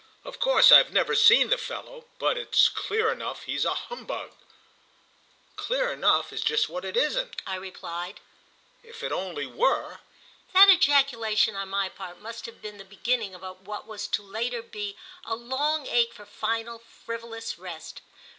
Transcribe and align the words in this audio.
"Of 0.25 0.39
course 0.39 0.71
I've 0.71 0.91
never 0.91 1.13
seen 1.13 1.49
the 1.51 1.59
fellow, 1.59 2.05
but 2.17 2.35
it's 2.35 2.69
clear 2.69 3.11
enough 3.11 3.43
he's 3.43 3.65
a 3.65 3.75
humbug." 3.75 4.31
"Clear 5.57 5.91
'enough' 5.91 6.33
is 6.33 6.41
just 6.41 6.67
what 6.69 6.83
it 6.83 6.97
isn't," 6.97 7.35
I 7.45 7.57
replied; 7.57 8.19
"if 8.81 9.03
it 9.03 9.11
only 9.11 9.45
were!" 9.45 9.99
That 10.53 10.71
ejaculation 10.71 11.55
on 11.55 11.69
my 11.69 11.87
part 11.87 12.19
must 12.19 12.47
have 12.47 12.63
been 12.63 12.79
the 12.79 12.83
beginning 12.83 13.35
of 13.35 13.43
what 13.67 13.85
was 13.85 14.07
to 14.07 14.23
be 14.23 14.27
later 14.27 14.65
a 15.23 15.35
long 15.35 15.85
ache 15.85 16.13
for 16.13 16.25
final 16.25 16.79
frivolous 16.79 17.59
rest. 17.59 18.01